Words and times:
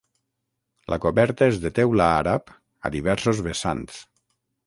La 0.93 0.97
coberta 1.03 1.49
és 1.51 1.59
de 1.65 1.71
teula 1.81 2.07
àrab 2.21 2.49
a 2.89 2.93
diversos 2.97 3.43
vessants. 3.49 4.01